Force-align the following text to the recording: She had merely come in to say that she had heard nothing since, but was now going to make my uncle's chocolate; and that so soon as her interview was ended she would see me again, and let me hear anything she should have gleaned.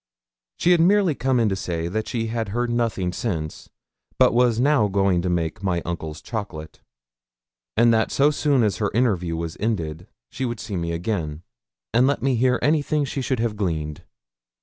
She 0.57 0.71
had 0.71 0.81
merely 0.81 1.13
come 1.13 1.39
in 1.39 1.47
to 1.49 1.55
say 1.55 1.87
that 1.87 2.07
she 2.07 2.25
had 2.25 2.49
heard 2.49 2.71
nothing 2.71 3.13
since, 3.13 3.69
but 4.17 4.33
was 4.33 4.59
now 4.59 4.87
going 4.87 5.21
to 5.21 5.29
make 5.29 5.61
my 5.61 5.83
uncle's 5.85 6.23
chocolate; 6.23 6.81
and 7.77 7.93
that 7.93 8.09
so 8.11 8.31
soon 8.31 8.63
as 8.63 8.77
her 8.77 8.89
interview 8.95 9.35
was 9.35 9.57
ended 9.59 10.07
she 10.31 10.43
would 10.43 10.59
see 10.59 10.75
me 10.75 10.91
again, 10.91 11.43
and 11.93 12.07
let 12.07 12.23
me 12.23 12.33
hear 12.35 12.57
anything 12.63 13.05
she 13.05 13.21
should 13.21 13.39
have 13.41 13.55
gleaned. 13.55 14.01